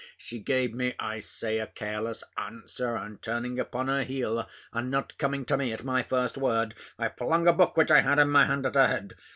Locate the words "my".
5.83-6.01, 8.31-8.45